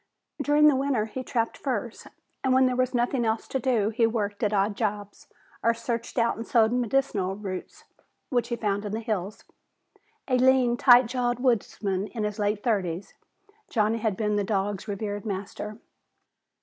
[0.41, 2.07] During the winter, he trapped furs,
[2.43, 5.27] and when there was nothing else to do he worked at odd jobs
[5.61, 7.83] or searched out and sold medicinal roots
[8.31, 9.43] which he found in the hills.
[10.27, 13.13] A lean, tight jawed woodsman in his late thirties,
[13.69, 15.77] Johnny had been the dog's revered master.